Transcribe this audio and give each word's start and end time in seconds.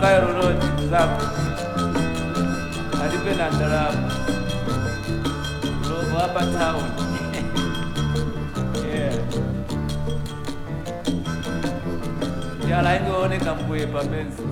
kayo 0.00 0.20
lolote 0.22 0.66
mzapo 0.86 1.22
alipe 3.04 3.34
na 3.34 3.50
ndalama 3.50 4.10
lovo 5.90 6.18
hapa 6.18 6.40
town. 6.40 6.82
Yala 12.70 12.96
ingeoneka 13.00 13.54
mbwepa 13.54 14.04
menzi 14.04 14.42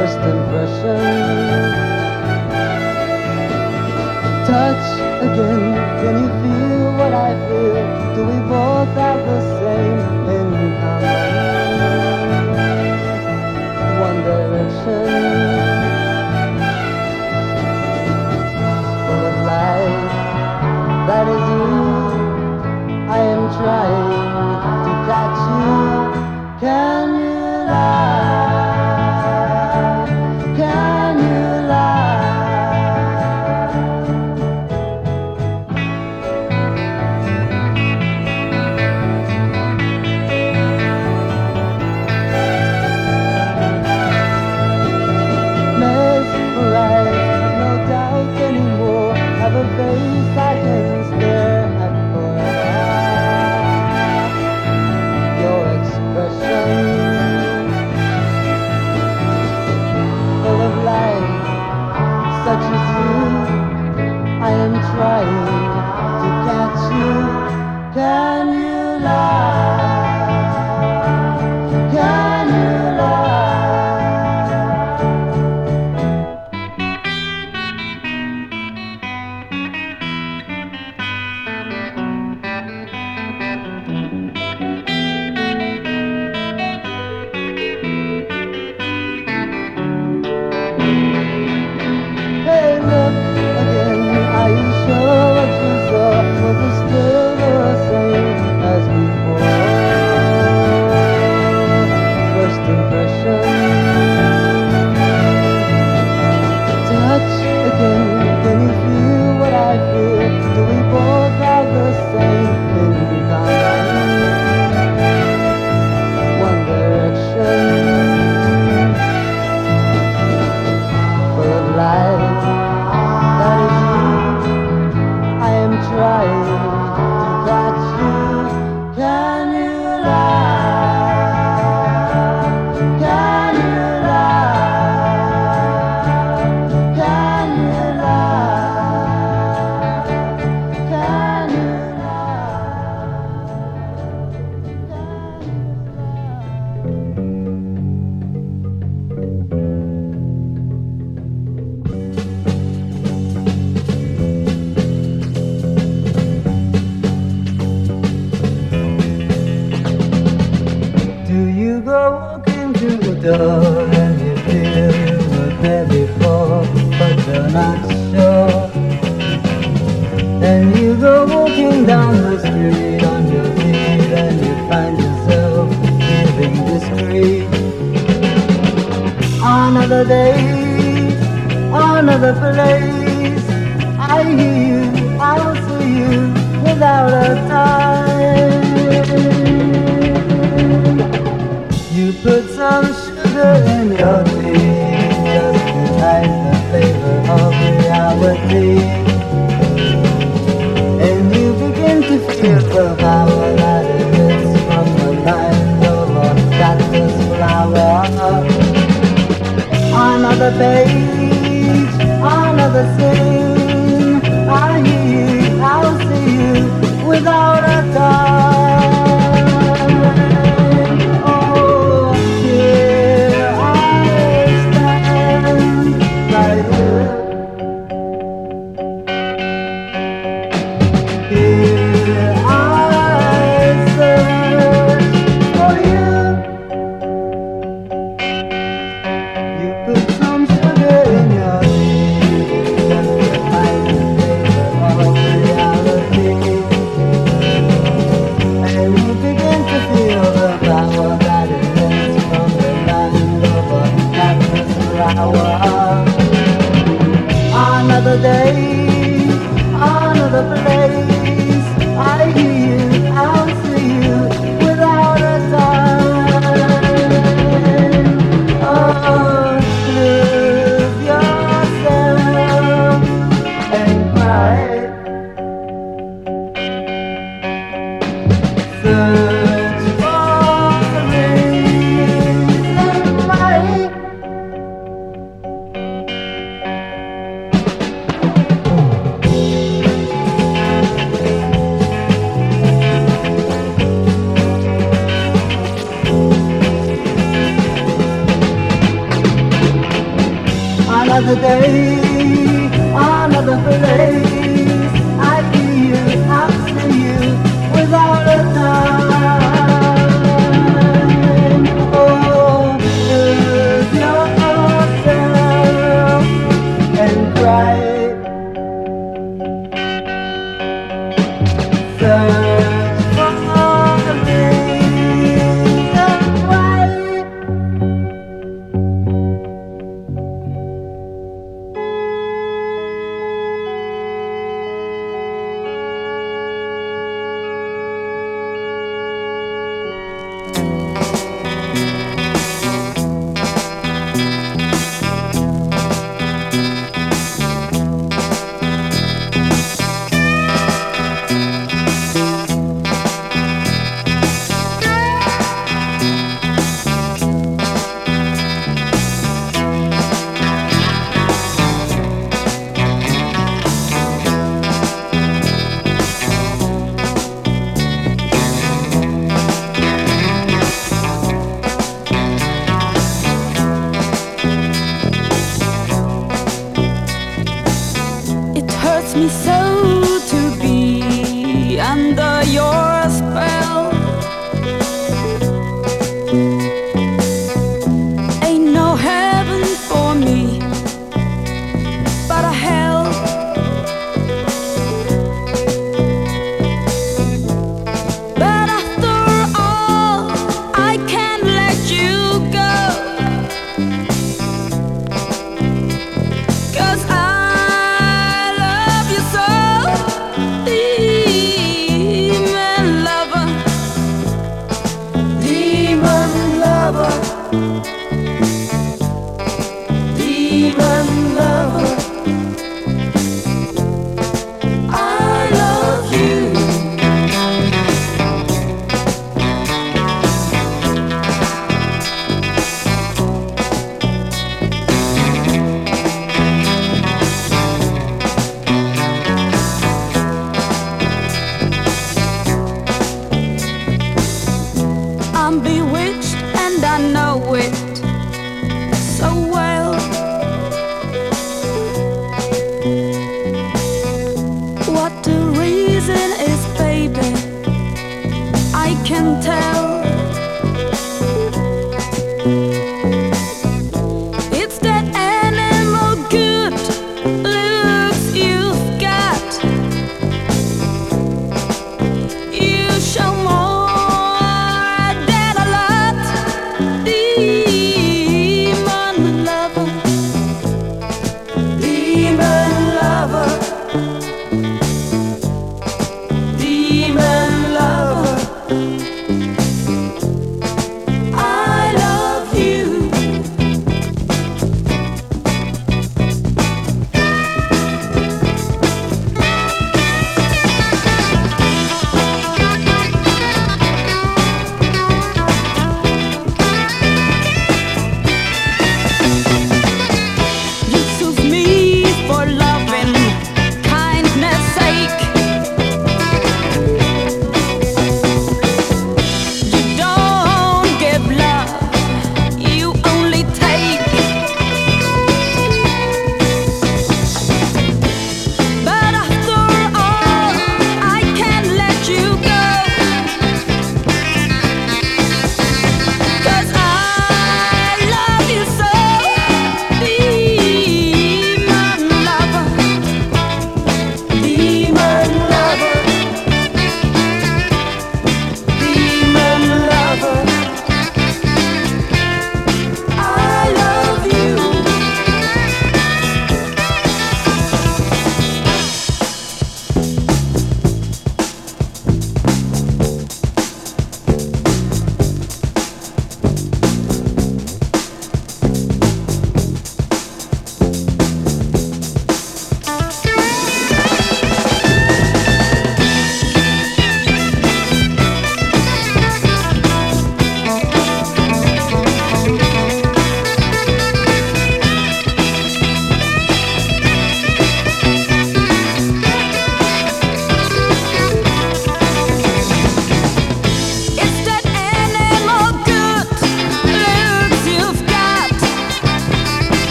First 0.00 0.16
impression. 0.16 1.19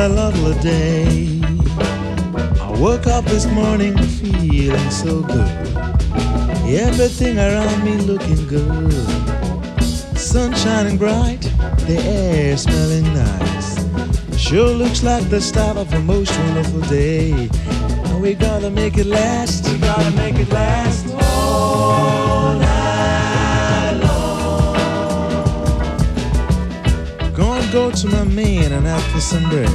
A 0.00 0.08
lovely 0.08 0.58
day. 0.62 1.40
I 2.58 2.70
woke 2.80 3.06
up 3.06 3.26
this 3.26 3.44
morning 3.44 3.94
feeling 3.98 4.90
so 4.90 5.20
good. 5.20 5.46
Everything 6.64 7.38
around 7.38 7.84
me 7.84 7.98
looking 7.98 8.46
good. 8.46 8.92
Sun 10.16 10.54
shining 10.54 10.96
bright, 10.96 11.42
the 11.86 11.98
air 12.02 12.56
smelling 12.56 13.12
nice. 13.12 14.40
Sure 14.40 14.70
looks 14.70 15.02
like 15.02 15.28
the 15.28 15.40
start 15.40 15.76
of 15.76 15.92
a 15.92 16.00
most 16.00 16.32
wonderful 16.38 16.80
day. 16.88 17.50
And 18.06 18.22
we 18.22 18.32
gotta 18.32 18.70
make 18.70 18.96
it 18.96 19.06
last. 19.06 19.68
We 19.68 19.76
gotta 19.80 20.12
make 20.12 20.36
it 20.36 20.50
last 20.50 20.99
Go 27.72 27.88
to 27.92 28.08
my 28.08 28.24
man 28.24 28.72
and 28.72 28.84
ask 28.84 29.06
for 29.10 29.20
some 29.20 29.48
bread. 29.48 29.68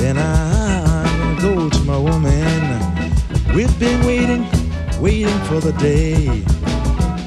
Then 0.00 0.18
I'm 0.18 1.38
gonna 1.38 1.40
go 1.40 1.70
to 1.70 1.84
my 1.84 1.96
woman. 1.96 3.54
We've 3.54 3.78
been 3.78 4.04
waiting, 4.04 4.42
waiting 5.00 5.38
for 5.44 5.60
the 5.60 5.72
day. 5.78 6.42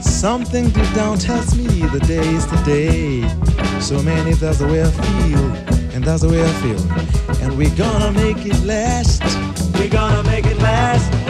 Something 0.02 0.70
deep 0.72 0.94
down 0.94 1.20
tells 1.20 1.56
me 1.56 1.68
the 1.88 2.02
day 2.02 2.28
is 2.36 2.46
today. 2.48 3.22
So 3.80 4.04
man, 4.04 4.28
if 4.28 4.42
that's 4.42 4.58
the 4.58 4.68
way 4.68 4.84
I 4.84 4.92
feel, 4.92 5.46
and 5.96 6.04
that's 6.04 6.24
the 6.24 6.30
way 6.30 6.44
I 6.44 6.52
feel, 6.62 6.82
and 7.42 7.58
we're 7.58 7.76
gonna 7.78 8.12
make 8.12 8.46
it 8.46 8.62
last. 8.66 9.24
We're 9.76 9.88
gonna 9.88 10.24
make 10.24 10.46
it 10.48 10.58
last 10.58 11.21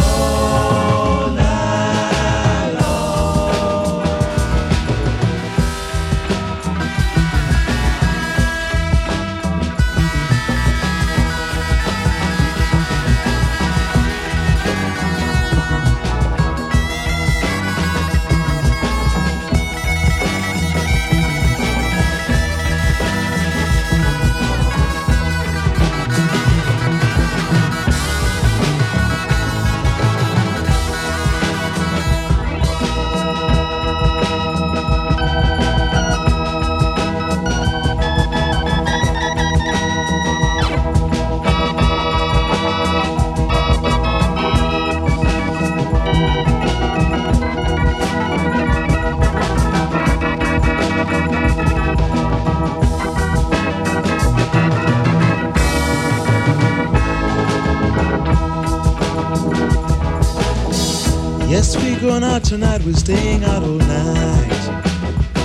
out 62.92 62.98
staying 62.98 63.44
out 63.44 63.64
all 63.64 63.78
night. 63.78 64.50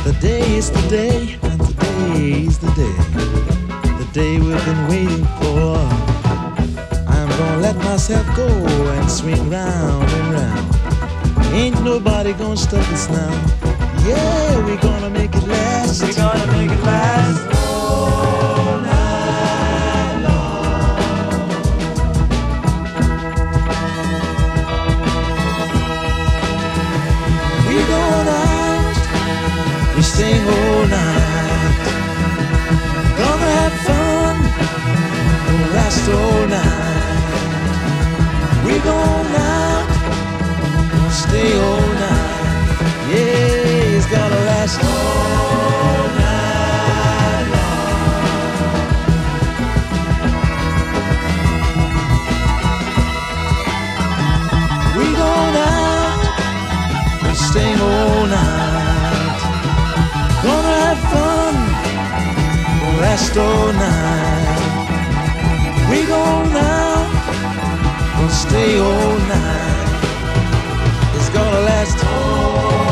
The 0.04 0.16
day 0.20 0.56
is 0.56 0.70
the 0.70 0.88
day, 0.88 1.38
and 1.42 1.60
today 1.66 2.42
is 2.46 2.58
the 2.58 2.70
day. 2.72 2.96
The 3.98 4.08
day 4.12 4.38
we've 4.40 4.64
been 4.64 4.88
waiting 4.88 5.24
for. 5.38 5.76
I'm 7.06 7.28
gonna 7.28 7.60
let 7.60 7.76
myself 7.76 8.26
go 8.36 8.46
and 8.46 9.10
swing 9.10 9.50
round 9.50 10.10
and 10.10 10.32
round. 10.32 11.54
Ain't 11.54 11.82
nobody 11.84 12.32
gonna 12.32 12.56
stop 12.56 12.88
us 12.92 13.08
now. 13.10 13.32
Yeah, 14.06 14.64
we're 14.64 14.80
gonna 14.80 15.10
make 15.10 15.34
it 15.34 15.46
last. 15.46 16.02
We're 16.02 16.14
gonna 16.14 16.46
make 16.52 16.70
it 16.70 16.82
last. 16.84 17.15
All 36.08 36.46
night. 36.46 37.24
We 38.64 38.78
going 38.80 39.34
out, 39.54 39.88
stay 41.10 41.52
all 41.58 41.88
night. 42.04 43.10
Yeah, 43.10 43.96
it's 43.96 44.06
gonna 44.06 44.40
last 44.50 44.82
all 44.82 46.08
night 46.18 46.46
night. 58.28 59.26
Gonna 60.42 60.74
have 60.86 61.00
fun, 61.12 61.54
last 63.00 63.36
all 63.36 63.72
night. 63.72 64.35
We 65.90 66.04
going 66.04 66.56
out, 66.56 67.08
gonna 68.16 68.30
stay 68.30 68.78
all 68.78 69.18
night. 69.28 69.86
It's 71.14 71.28
gonna 71.30 71.60
last 71.60 72.04
all 72.04 72.85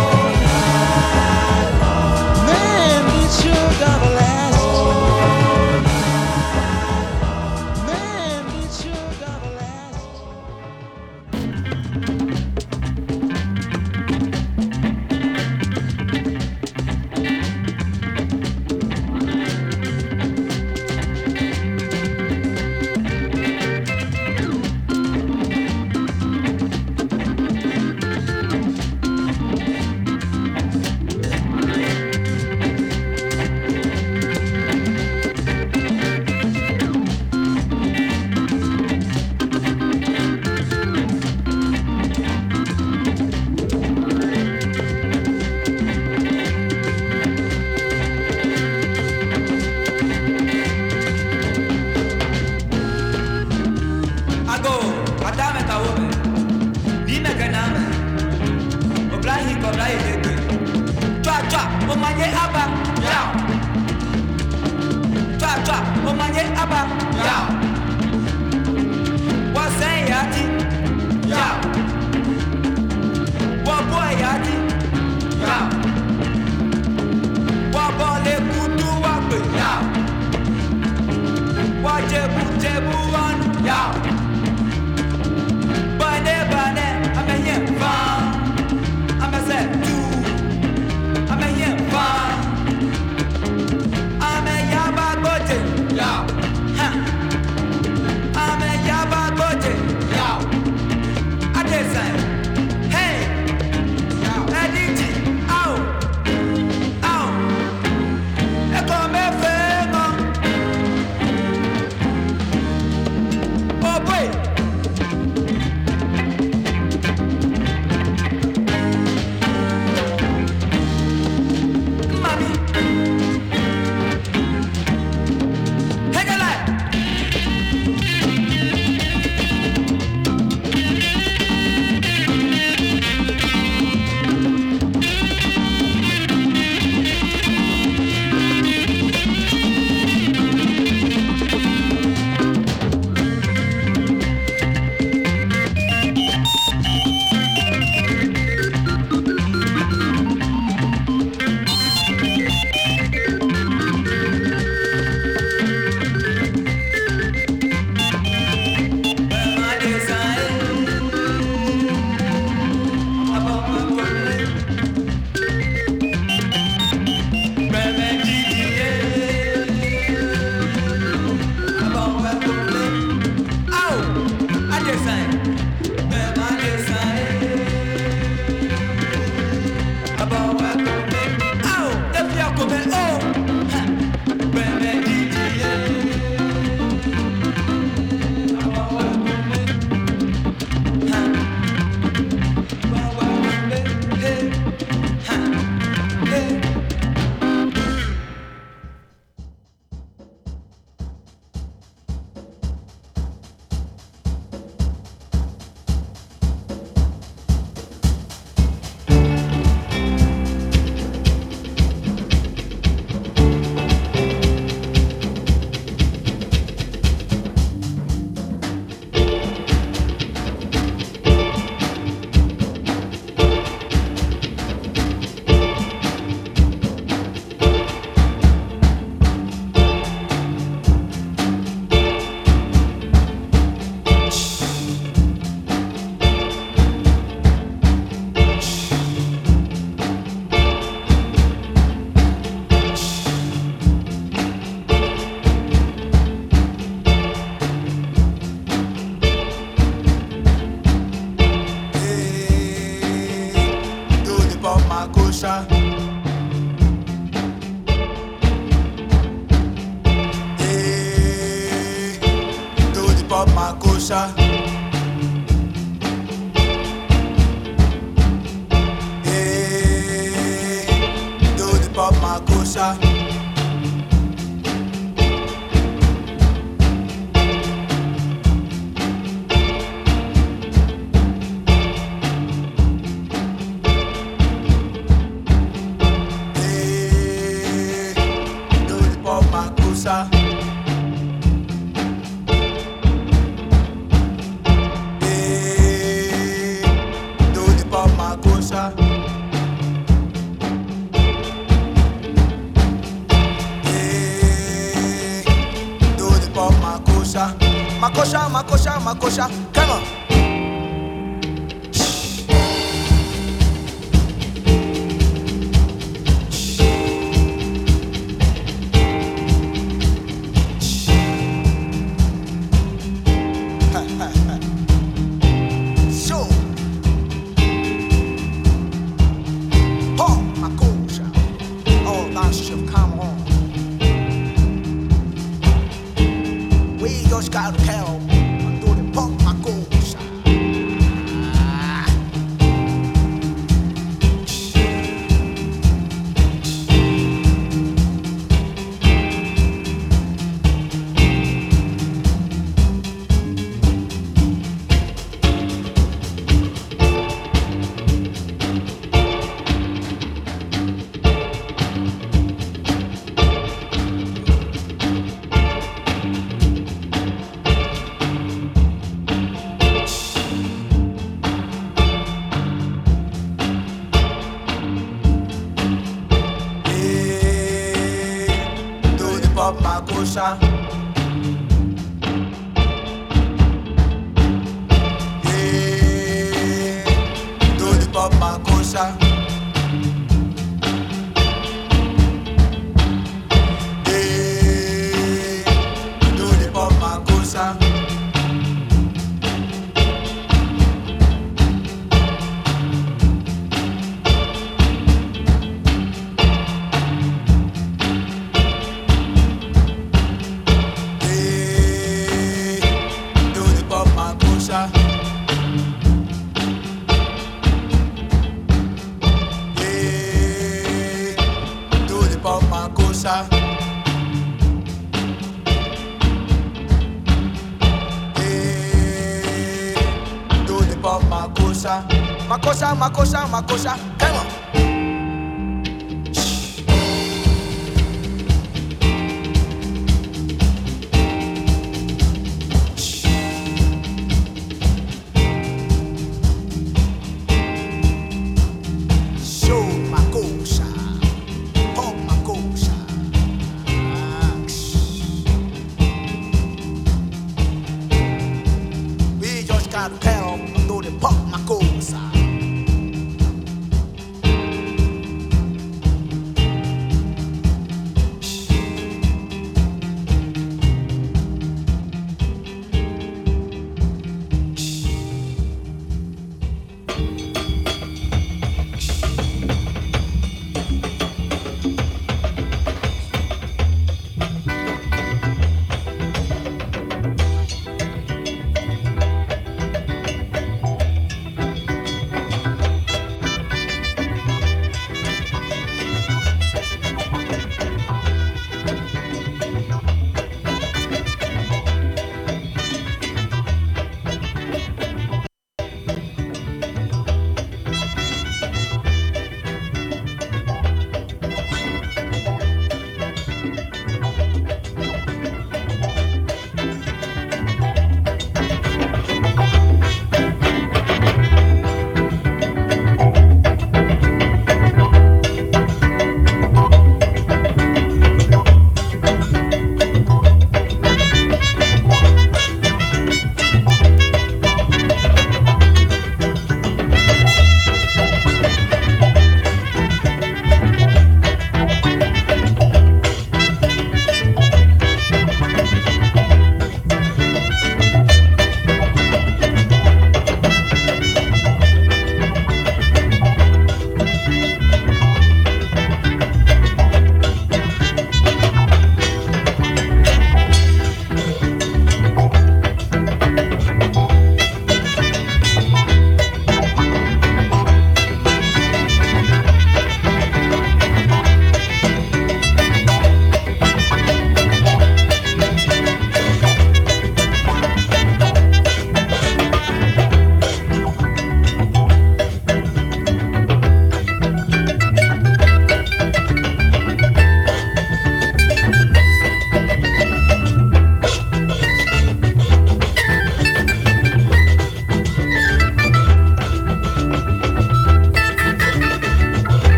achar 380.37 380.64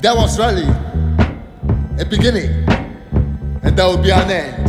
There 0.00 0.14
was 0.14 0.38
really 0.38 0.62
a 1.98 2.04
beginning, 2.04 2.64
and 3.64 3.76
there 3.76 3.84
will 3.84 3.98
be 3.98 4.12
an 4.12 4.30
end. 4.30 4.68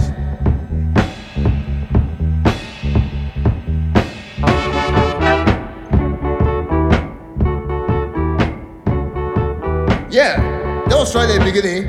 Yeah, 10.11 10.41
there 10.87 10.97
was 10.97 11.13
really 11.13 11.37
a 11.37 11.43
beginning, 11.43 11.87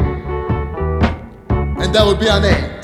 and 1.49 1.95
there 1.95 2.05
will 2.05 2.17
be 2.17 2.29
an 2.29 2.45
end. 2.45 2.80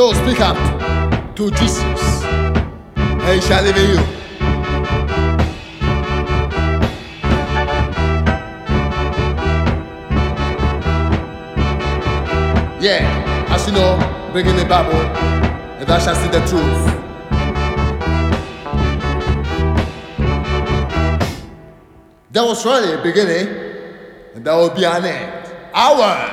So 0.00 0.14
speak 0.14 0.40
up 0.40 0.56
to 1.36 1.50
Jesus, 1.50 2.24
and 2.24 3.34
he 3.34 3.40
shall 3.42 3.62
live 3.62 3.76
in 3.76 3.90
you. 3.90 3.96
Yeah, 12.80 13.50
as 13.50 13.66
you 13.66 13.74
know, 13.74 13.98
bringing 14.32 14.56
the 14.56 14.64
Bible, 14.64 14.94
and 14.94 15.86
thou 15.86 15.98
shalt 15.98 16.16
see 16.16 16.28
the 16.28 16.40
truth. 16.46 16.86
There 22.30 22.44
was 22.44 22.64
really 22.64 22.94
a 22.94 23.02
beginning, 23.02 23.48
and 24.34 24.46
there 24.46 24.56
will 24.56 24.70
be 24.70 24.86
an 24.86 25.04
end. 25.04 25.54
Our 25.74 26.29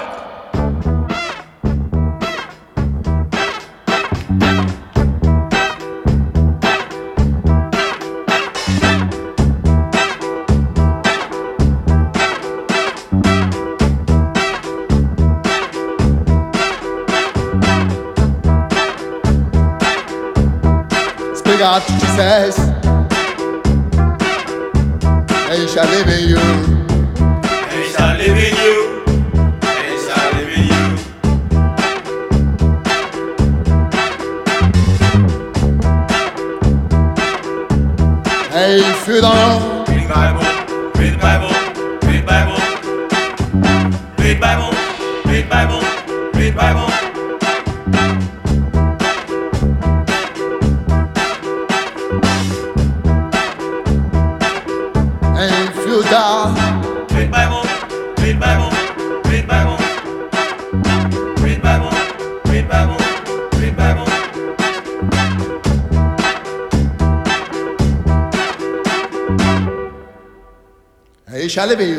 Jesus, 22.17 22.57
and 25.49 25.69
shall 25.69 25.85
live 25.85 26.07
in 26.07 26.29
you. 26.29 26.39
And 26.39 27.83
he 27.83 27.89
shall 27.91 28.17
live 28.17 28.37
in 28.37 28.55
you. 28.57 29.03
And 29.61 29.85
he 29.91 29.97
shall 30.03 30.31
live 30.33 30.49
in 30.49 30.63
you. 30.65 30.85
And 38.51 38.81
if 38.81 39.07
you 39.07 39.21
don't 39.21 39.76
and 71.57 71.81
he 71.81 71.96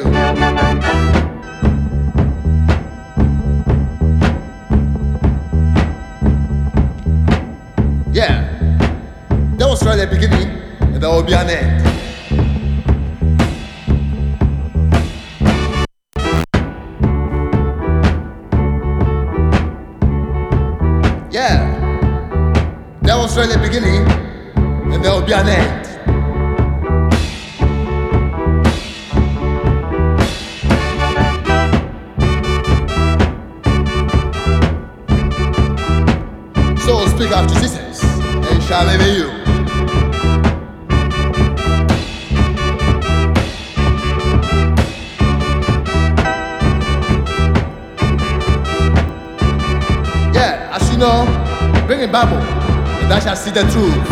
the 53.64 53.72
truth. 53.72 54.08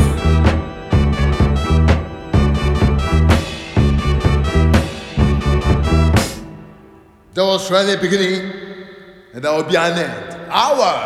There 7.34 7.44
was 7.44 7.70
really 7.70 7.92
a 7.92 7.98
beginning, 7.98 8.50
and 9.34 9.44
there 9.44 9.52
will 9.52 9.62
be 9.62 9.76
an 9.76 9.98
end. 9.98 10.50
Our 10.50 11.05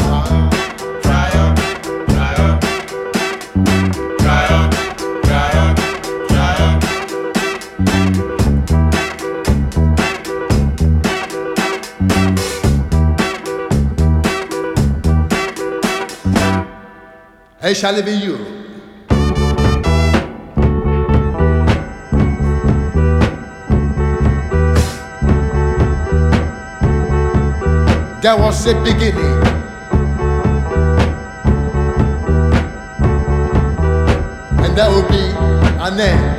he 17.71 17.75
shall 17.75 17.95
in 17.97 18.19
you. 18.19 18.37
There 28.21 28.35
was 28.37 28.67
a 28.67 28.73
beginning. 28.83 29.37
And 34.63 34.77
there 34.77 34.89
will 34.89 35.07
be 35.07 35.23
an 35.79 35.97
end. 35.97 36.30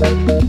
Bye. 0.00 0.43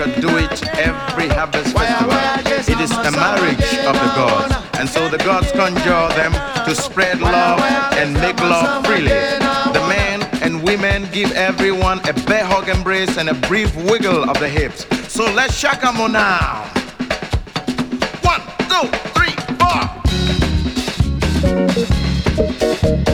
Do 0.00 0.38
it 0.38 0.66
every 0.78 1.28
harvest 1.28 1.76
festival. 1.76 2.16
It 2.72 2.80
is 2.80 2.90
a 2.90 3.10
marriage 3.12 3.74
of 3.84 3.92
the 3.92 4.12
gods. 4.16 4.54
And 4.78 4.88
so 4.88 5.10
the 5.10 5.18
gods 5.18 5.52
conjure 5.52 6.08
them 6.16 6.32
to 6.64 6.74
spread 6.74 7.20
love 7.20 7.60
and 7.92 8.14
make 8.14 8.40
love 8.40 8.86
freely. 8.86 9.08
The 9.08 9.84
men 9.90 10.22
and 10.42 10.62
women 10.62 11.06
give 11.12 11.32
everyone 11.32 11.98
a 12.08 12.14
bear 12.14 12.46
hug 12.46 12.70
embrace 12.70 13.18
and 13.18 13.28
a 13.28 13.34
brief 13.34 13.76
wiggle 13.76 14.24
of 14.24 14.40
the 14.40 14.48
hips. 14.48 14.86
So 15.12 15.30
let's 15.34 15.62
shakamo 15.62 16.10
now. 16.10 16.64
One, 18.22 18.40
two, 18.70 18.88
three, 19.12 19.36
four. 23.04 23.09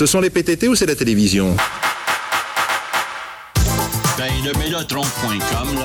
Ce 0.00 0.06
sont 0.06 0.22
les 0.22 0.30
PTT 0.30 0.66
ou 0.66 0.74
c'est 0.74 0.86
la 0.86 0.96
télévision? 0.96 1.54
Ben. 4.16 4.30